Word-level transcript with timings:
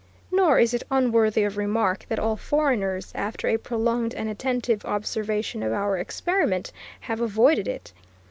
Nor 0.31 0.57
is 0.57 0.73
it 0.73 0.81
unworthy 0.89 1.43
of 1.43 1.57
remark 1.57 2.07
that 2.09 2.17
all 2.17 2.35
foreigners, 2.35 3.11
after 3.13 3.47
a 3.47 3.57
prolonged 3.59 4.15
and 4.15 4.27
attentive 4.27 4.83
observation 4.83 5.61
of 5.61 5.73
our 5.73 5.95
experiment, 5.95 6.71
have 7.01 7.21
avoided 7.21 7.67
it. 7.67 7.93